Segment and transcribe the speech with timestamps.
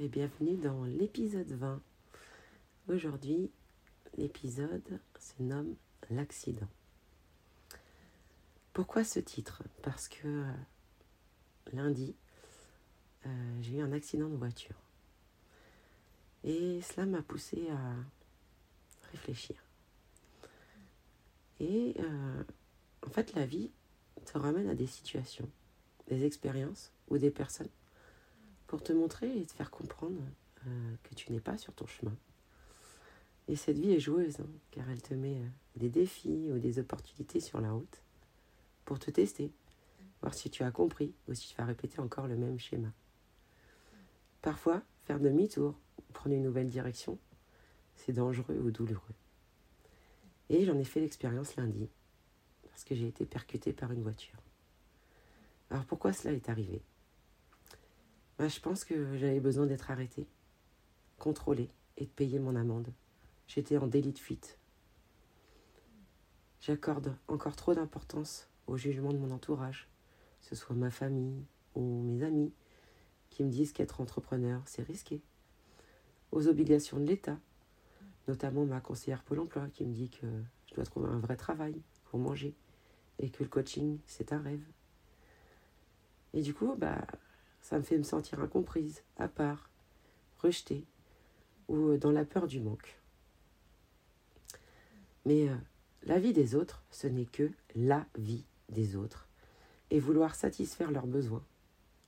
[0.00, 1.80] Et bienvenue dans l'épisode 20.
[2.88, 3.50] Aujourd'hui,
[4.16, 5.74] l'épisode se nomme
[6.10, 6.68] L'accident.
[8.72, 9.64] Pourquoi ce titre?
[9.82, 10.52] Parce que euh,
[11.72, 12.14] lundi,
[13.26, 14.76] euh, j'ai eu un accident de voiture.
[16.44, 17.94] Et cela m'a poussé à
[19.10, 19.56] réfléchir.
[21.58, 22.44] Et euh,
[23.04, 23.72] en fait, la vie
[24.24, 25.50] te ramène à des situations,
[26.06, 27.70] des expériences ou des personnes
[28.68, 30.20] pour te montrer et te faire comprendre
[30.66, 32.14] euh, que tu n'es pas sur ton chemin.
[33.48, 36.78] Et cette vie est joueuse, hein, car elle te met euh, des défis ou des
[36.78, 38.02] opportunités sur la route
[38.84, 39.50] pour te tester,
[40.20, 42.92] voir si tu as compris ou si tu vas répéter encore le même schéma.
[44.42, 47.18] Parfois, faire demi-tour ou prendre une nouvelle direction,
[47.96, 49.14] c'est dangereux ou douloureux.
[50.50, 51.88] Et j'en ai fait l'expérience lundi,
[52.68, 54.38] parce que j'ai été percuté par une voiture.
[55.70, 56.82] Alors pourquoi cela est arrivé?
[58.38, 60.26] Bah, je pense que j'avais besoin d'être arrêté,
[61.18, 62.92] contrôlé et de payer mon amende.
[63.48, 64.58] J'étais en délit de fuite.
[66.60, 69.88] J'accorde encore trop d'importance au jugement de mon entourage,
[70.40, 72.52] que ce soit ma famille ou mes amis,
[73.30, 75.20] qui me disent qu'être entrepreneur, c'est risqué.
[76.30, 77.38] Aux obligations de l'État,
[78.28, 80.26] notamment ma conseillère Pôle emploi qui me dit que
[80.66, 82.54] je dois trouver un vrai travail pour manger
[83.18, 84.64] et que le coaching, c'est un rêve.
[86.34, 87.06] Et du coup, bah,
[87.68, 89.68] ça me fait me sentir incomprise, à part,
[90.38, 90.86] rejetée
[91.68, 92.98] ou dans la peur du manque.
[95.26, 95.54] Mais euh,
[96.04, 99.28] la vie des autres, ce n'est que la vie des autres.
[99.90, 101.44] Et vouloir satisfaire leurs besoins,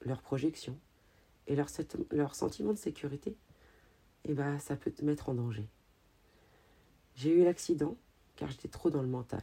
[0.01, 0.79] leurs projections
[1.47, 1.69] et leur,
[2.11, 3.37] leur sentiment de sécurité,
[4.25, 5.69] eh ben, ça peut te mettre en danger.
[7.17, 7.99] J'ai eu l'accident
[8.37, 9.43] car j'étais trop dans le mental,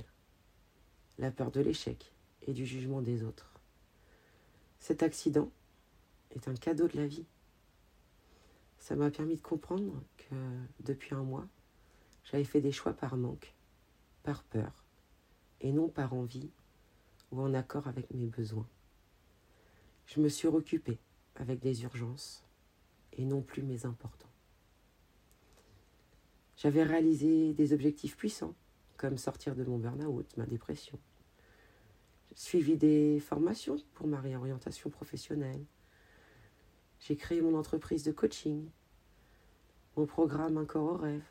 [1.19, 2.11] la peur de l'échec
[2.47, 3.53] et du jugement des autres.
[4.79, 5.51] Cet accident,
[6.31, 7.25] est un cadeau de la vie.
[8.79, 10.35] Ça m'a permis de comprendre que
[10.83, 11.47] depuis un mois,
[12.23, 13.55] j'avais fait des choix par manque,
[14.23, 14.85] par peur,
[15.61, 16.49] et non par envie
[17.31, 18.67] ou en accord avec mes besoins.
[20.05, 20.99] Je me suis occupée
[21.35, 22.43] avec des urgences
[23.13, 24.29] et non plus mes importants.
[26.55, 28.55] J'avais réalisé des objectifs puissants,
[28.95, 30.97] comme sortir de mon burn-out, ma dépression.
[32.33, 35.63] Suivi des formations pour ma réorientation professionnelle,
[36.99, 38.69] j'ai créé mon entreprise de coaching,
[39.95, 41.23] mon programme Un corps au rêve.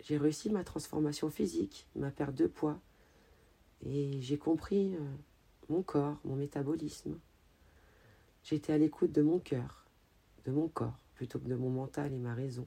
[0.00, 2.80] J'ai réussi ma transformation physique, ma perte de poids,
[3.84, 5.00] et j'ai compris euh,
[5.68, 7.18] mon corps, mon métabolisme.
[8.42, 9.84] J'étais à l'écoute de mon cœur,
[10.44, 12.66] de mon corps, plutôt que de mon mental et ma raison.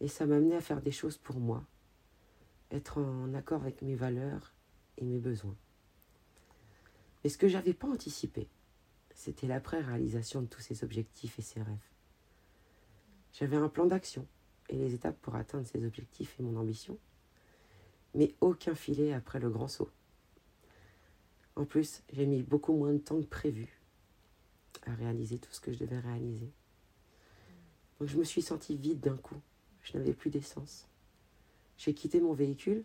[0.00, 1.64] Et ça m'a amené à faire des choses pour moi,
[2.70, 4.52] être en accord avec mes valeurs
[4.98, 5.56] et mes besoins.
[7.22, 8.48] Mais ce que je n'avais pas anticipé,
[9.14, 11.90] c'était l'après-réalisation de tous ces objectifs et ces rêves.
[13.32, 14.26] J'avais un plan d'action
[14.68, 16.98] et les étapes pour atteindre ces objectifs et mon ambition,
[18.14, 19.90] mais aucun filet après le grand saut.
[21.56, 23.80] En plus, j'ai mis beaucoup moins de temps que prévu
[24.86, 26.50] à réaliser tout ce que je devais réaliser.
[28.00, 29.40] Je me suis sentie vide d'un coup.
[29.82, 30.88] Je n'avais plus d'essence.
[31.78, 32.84] J'ai quitté mon véhicule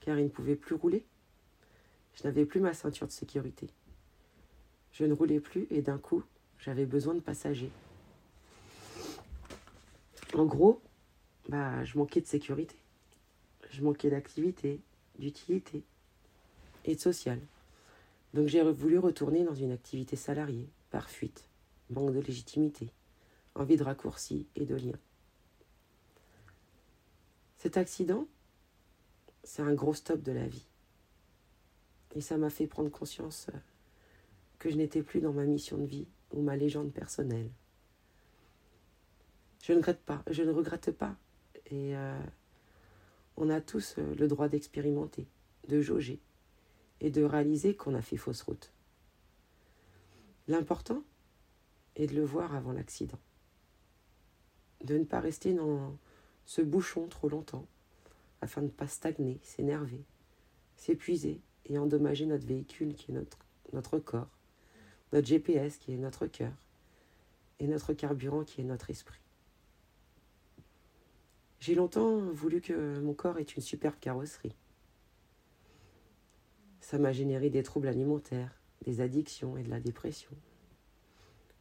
[0.00, 1.04] car il ne pouvait plus rouler.
[2.14, 3.68] Je n'avais plus ma ceinture de sécurité.
[4.92, 6.22] Je ne roulais plus et d'un coup,
[6.58, 7.70] j'avais besoin de passagers.
[10.34, 10.80] En gros,
[11.48, 12.76] bah, je manquais de sécurité.
[13.70, 14.80] Je manquais d'activité,
[15.18, 15.82] d'utilité
[16.84, 17.40] et de social.
[18.34, 21.44] Donc j'ai voulu retourner dans une activité salariée, par fuite,
[21.90, 22.90] manque de légitimité,
[23.54, 24.98] envie de raccourci et de lien.
[27.58, 28.26] Cet accident
[29.42, 30.66] c'est un gros stop de la vie.
[32.14, 33.58] Et ça m'a fait prendre conscience euh,
[34.60, 37.50] que je n'étais plus dans ma mission de vie ou ma légende personnelle.
[39.64, 41.16] Je ne regrette pas, je ne regrette pas.
[41.66, 42.20] Et euh,
[43.36, 45.26] on a tous euh, le droit d'expérimenter,
[45.68, 46.20] de jauger
[47.00, 48.72] et de réaliser qu'on a fait fausse route.
[50.46, 51.02] L'important
[51.96, 53.18] est de le voir avant l'accident,
[54.84, 55.96] de ne pas rester dans
[56.44, 57.66] ce bouchon trop longtemps
[58.42, 60.04] afin de ne pas stagner, s'énerver,
[60.76, 63.38] s'épuiser et endommager notre véhicule qui est notre,
[63.72, 64.39] notre corps,
[65.12, 66.52] notre GPS qui est notre cœur
[67.58, 69.20] et notre carburant qui est notre esprit.
[71.60, 74.54] J'ai longtemps voulu que mon corps ait une superbe carrosserie.
[76.80, 80.30] Ça m'a généré des troubles alimentaires, des addictions et de la dépression.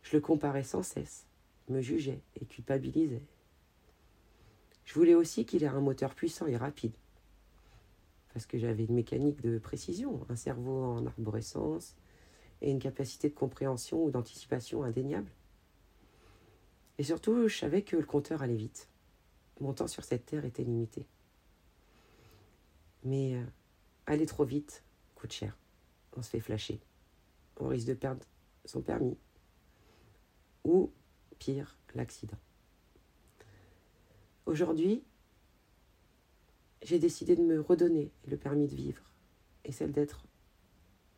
[0.02, 1.28] Je le comparais sans cesse,
[1.68, 3.24] me jugeais et culpabilisais.
[4.86, 6.94] Je voulais aussi qu'il ait un moteur puissant et rapide,
[8.34, 11.96] parce que j'avais une mécanique de précision, un cerveau en arborescence
[12.62, 15.32] et une capacité de compréhension ou d'anticipation indéniable.
[16.98, 18.90] Et surtout, je savais que le compteur allait vite.
[19.62, 21.06] Mon temps sur cette terre était limité.
[23.04, 23.46] Mais euh,
[24.06, 24.84] aller trop vite
[25.16, 25.58] coûte cher.
[26.18, 26.82] On se fait flasher.
[27.58, 28.26] On risque de perdre
[28.66, 29.18] son permis.
[30.66, 30.92] Ou,
[31.40, 32.38] pire, l'accident.
[34.46, 35.04] Aujourd'hui,
[36.82, 39.04] j'ai décidé de me redonner le permis de vivre
[39.64, 40.26] et celle d'être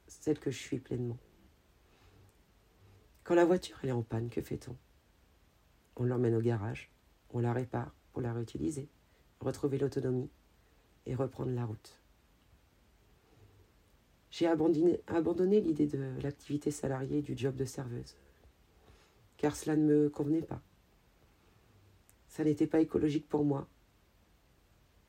[0.08, 1.18] celle que je suis pleinement.
[3.32, 4.76] Quand la voiture est en panne, que fait-on?
[5.96, 6.92] On l'emmène au garage,
[7.30, 8.90] on la répare pour la réutiliser,
[9.40, 10.30] retrouver l'autonomie
[11.06, 11.98] et reprendre la route.
[14.32, 18.18] J'ai abandonné, abandonné l'idée de l'activité salariée du job de serveuse,
[19.38, 20.62] car cela ne me convenait pas.
[22.28, 23.66] Ça n'était pas écologique pour moi.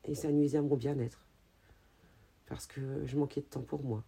[0.05, 1.27] Et ça nuisait à mon bien-être.
[2.45, 4.05] Parce que je manquais de temps pour moi.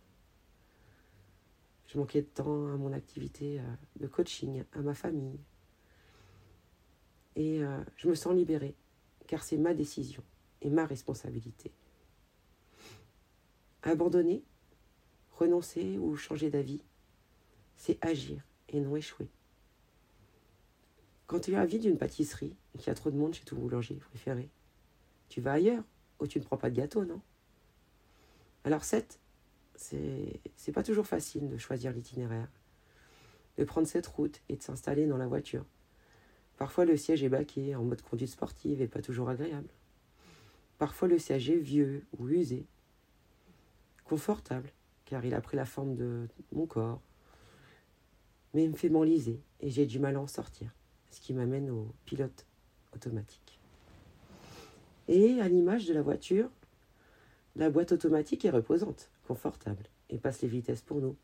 [1.87, 3.63] Je manquais de temps à mon activité euh,
[3.99, 5.39] de coaching, à ma famille.
[7.35, 8.75] Et euh, je me sens libérée,
[9.27, 10.23] car c'est ma décision
[10.61, 11.71] et ma responsabilité.
[13.83, 14.43] Abandonner,
[15.33, 16.81] renoncer ou changer d'avis,
[17.77, 19.29] c'est agir et non échouer.
[21.27, 23.95] Quand tu à vide d'une pâtisserie qu'il y a trop de monde chez ton boulanger
[23.95, 24.49] préféré,
[25.29, 25.83] tu vas ailleurs
[26.19, 27.21] ou tu ne prends pas de gâteau, non?
[28.63, 29.19] Alors 7,
[29.75, 32.50] c'est pas toujours facile de choisir l'itinéraire,
[33.57, 35.66] de prendre cette route et de s'installer dans la voiture.
[36.57, 39.69] Parfois le siège est baqué en mode conduite sportive et pas toujours agréable.
[40.77, 42.66] Parfois le siège est vieux ou usé.
[44.04, 44.72] Confortable,
[45.06, 47.01] car il a pris la forme de mon corps,
[48.54, 50.72] mais il me fait m'enliser et j'ai du mal à en sortir
[51.12, 52.45] ce qui m'amène au pilote
[52.94, 53.60] automatique.
[55.07, 56.50] Et à l'image de la voiture,
[57.56, 61.16] la boîte automatique est reposante, confortable, et passe les vitesses pour nous.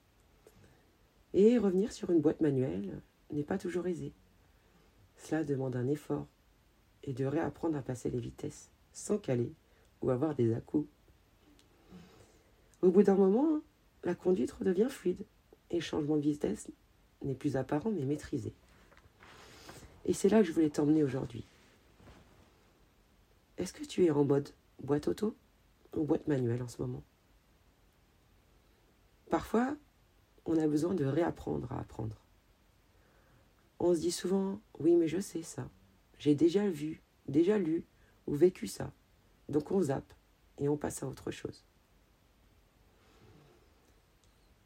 [1.34, 3.02] Et revenir sur une boîte manuelle
[3.32, 4.12] n'est pas toujours aisé.
[5.18, 6.28] Cela demande un effort
[7.04, 9.54] et de réapprendre à passer les vitesses sans caler
[10.02, 10.88] ou avoir des à -coups.
[12.82, 13.62] Au bout d'un moment,
[14.04, 15.24] la conduite redevient fluide
[15.70, 16.70] et le changement de vitesse
[17.24, 18.54] n'est plus apparent mais maîtrisé.
[20.06, 21.46] Et c'est là que je voulais t'emmener aujourd'hui.
[23.58, 24.50] Est-ce que tu es en mode
[24.82, 25.36] boîte auto
[25.96, 27.04] ou boîte manuelle en ce moment?
[29.32, 29.78] Parfois,
[30.46, 32.18] on a besoin de réapprendre à apprendre.
[33.80, 35.70] On se dit souvent, oui mais je sais ça,
[36.20, 37.86] j'ai déjà vu, déjà lu
[38.28, 38.92] ou vécu ça.
[39.48, 40.14] Donc on zappe
[40.60, 41.64] et on passe à autre chose.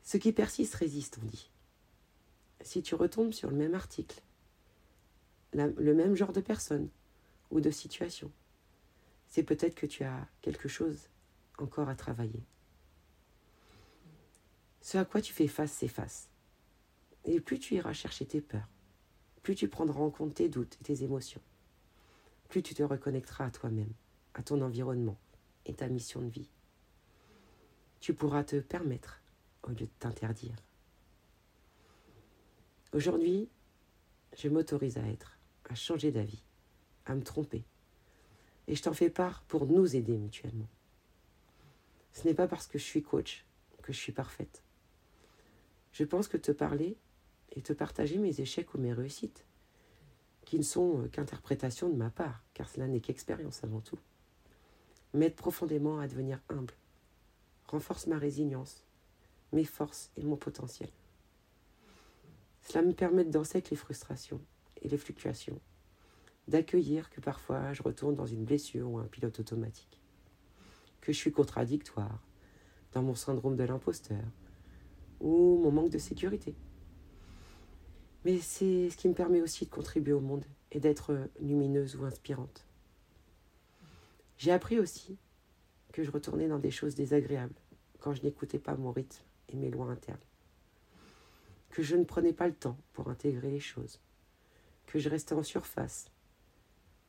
[0.01, 1.51] Ce qui persiste résiste, on dit.
[2.61, 4.23] Si tu retombes sur le même article
[5.53, 6.89] le même genre de personne
[7.51, 8.31] ou de situation.
[9.27, 11.07] C'est peut-être que tu as quelque chose
[11.59, 12.43] encore à travailler.
[14.85, 16.29] Ce à quoi tu fais face s'efface.
[17.23, 18.69] Et plus tu iras chercher tes peurs,
[19.41, 21.41] plus tu prendras en compte tes doutes et tes émotions,
[22.49, 23.91] plus tu te reconnecteras à toi-même,
[24.35, 25.17] à ton environnement
[25.65, 26.51] et ta mission de vie.
[27.99, 29.23] Tu pourras te permettre
[29.63, 30.55] au lieu de t'interdire.
[32.93, 33.49] Aujourd'hui,
[34.37, 36.43] je m'autorise à être à changer d'avis,
[37.07, 37.63] à me tromper.
[38.67, 40.69] Et je t'en fais part pour nous aider mutuellement.
[42.13, 43.47] Ce n'est pas parce que je suis coach
[43.81, 44.61] que je suis parfaite.
[45.95, 46.97] Je pense que te parler
[47.53, 49.45] et te partager mes échecs ou mes réussites,
[50.43, 53.97] qui ne sont euh, qu'interprétations de ma part, car cela n'est qu'expérience avant tout,
[55.13, 56.73] m'aide profondément à devenir humble,
[57.67, 58.83] renforce ma résilience,
[59.53, 60.89] mes forces et mon potentiel.
[62.59, 64.41] Cela me permet de danser avec les frustrations,
[64.81, 65.61] et les fluctuations,
[66.49, 70.01] d'accueillir que parfois je retourne dans une blessure ou un pilote automatique,
[70.99, 72.19] que je suis contradictoire,
[72.91, 74.25] dans mon syndrome de l'imposteur
[75.25, 76.55] ou mon manque de sécurité.
[78.23, 82.05] Mais c'est ce qui me permet aussi de contribuer au monde et d'être lumineuse ou
[82.05, 82.65] inspirante.
[84.37, 85.17] J'ai appris aussi
[85.93, 87.55] que je retournais dans des choses désagréables
[87.99, 90.19] quand je n'écoutais pas mon rythme et mes lois internes.
[91.71, 93.99] Que je ne prenais pas le temps pour intégrer les choses.
[94.85, 96.05] Que je restais en surface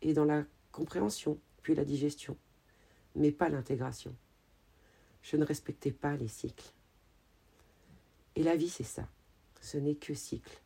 [0.01, 2.39] et dans la compréhension puis la digestion,
[3.15, 4.15] mais pas l'intégration.
[5.21, 6.73] Je ne respectais pas les cycles.
[8.37, 9.09] Et la vie, c'est ça.
[9.61, 10.61] Ce n'est que cycle.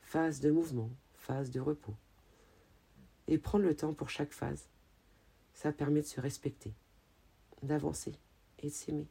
[0.00, 1.94] Phase de mouvement, phase de repos.
[3.28, 4.66] Et prendre le temps pour chaque phase,
[5.54, 6.72] ça permet de se respecter,
[7.62, 8.14] d'avancer
[8.58, 9.06] et de s'aimer.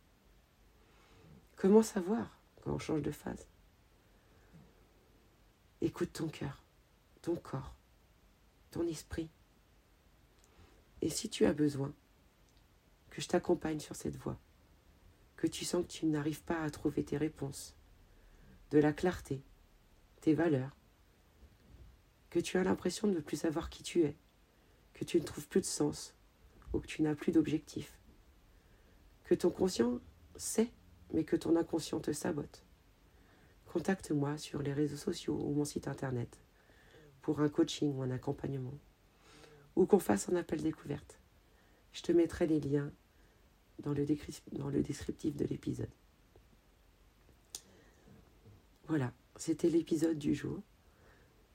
[1.55, 3.47] Comment savoir quand on change de phase?
[5.81, 6.61] Écoute ton cœur,
[7.21, 7.75] ton corps,
[8.71, 9.29] ton esprit.
[11.01, 11.93] Et si tu as besoin
[13.11, 14.37] que je t'accompagne sur cette voie,
[15.39, 17.73] que tu sens que tu n'arrives pas à trouver tes réponses,
[18.71, 19.41] de la clarté,
[20.19, 20.75] tes valeurs,
[22.29, 24.17] que tu as l'impression de ne plus savoir qui tu es,
[24.93, 26.13] que tu ne trouves plus de sens.
[26.73, 27.97] Ou que tu n'as plus d'objectif,
[29.23, 30.01] que ton conscient
[30.35, 30.71] sait
[31.13, 32.65] mais que ton inconscient te sabote.
[33.65, 36.37] Contacte-moi sur les réseaux sociaux ou mon site internet
[37.21, 38.77] pour un coaching ou un accompagnement,
[39.77, 41.17] ou qu'on fasse un appel découverte.
[41.93, 42.91] Je te mettrai les liens
[43.79, 44.05] dans le,
[44.53, 45.89] dans le descriptif de l'épisode.
[48.87, 50.61] Voilà, c'était l'épisode du jour.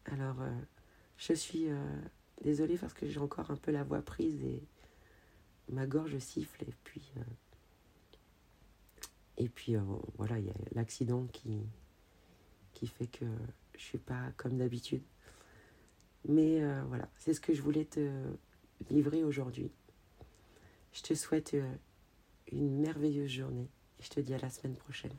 [0.04, 0.52] Alors, euh,
[1.16, 2.00] je suis euh,
[2.42, 4.62] désolée parce que j'ai encore un peu la voix prise et
[5.68, 6.62] ma gorge siffle.
[6.62, 7.20] Et puis, euh,
[9.38, 9.74] et puis
[10.16, 11.58] voilà, il y a l'accident qui,
[12.72, 13.24] qui fait que
[13.76, 15.02] je suis pas comme d'habitude.
[16.28, 18.08] Mais voilà, c'est ce que je voulais te
[18.90, 19.72] livrer aujourd'hui.
[20.92, 21.56] Je te souhaite
[22.52, 25.12] une merveilleuse journée et je te dis à la semaine prochaine.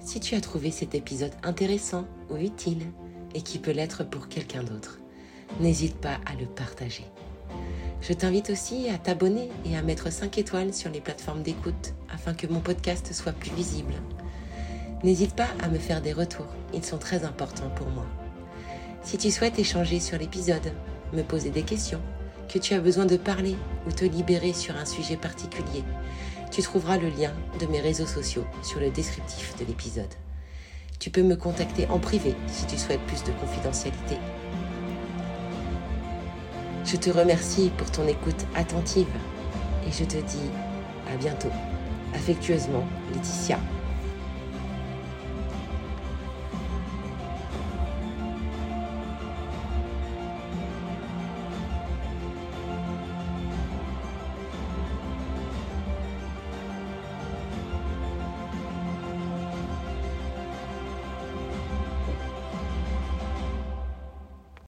[0.00, 2.86] Si tu as trouvé cet épisode intéressant ou utile
[3.34, 4.98] et qui peut l'être pour quelqu'un d'autre,
[5.60, 7.04] n'hésite pas à le partager.
[8.00, 12.32] Je t'invite aussi à t'abonner et à mettre 5 étoiles sur les plateformes d'écoute afin
[12.32, 13.94] que mon podcast soit plus visible.
[15.02, 18.06] N'hésite pas à me faire des retours, ils sont très importants pour moi.
[19.02, 20.72] Si tu souhaites échanger sur l'épisode,
[21.12, 22.00] me poser des questions,
[22.48, 25.84] que tu as besoin de parler ou te libérer sur un sujet particulier,
[26.50, 30.12] tu trouveras le lien de mes réseaux sociaux sur le descriptif de l'épisode.
[30.98, 34.16] Tu peux me contacter en privé si tu souhaites plus de confidentialité.
[36.84, 39.06] Je te remercie pour ton écoute attentive
[39.86, 40.50] et je te dis
[41.12, 41.52] à bientôt.
[42.14, 43.58] Affectueusement, Laetitia.